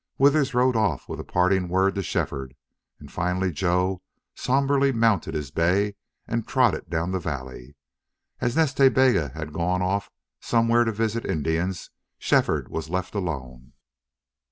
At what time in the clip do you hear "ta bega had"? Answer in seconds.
8.73-9.53